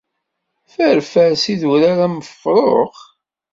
[0.71, 2.93] Fferfer s idurar am ufrux?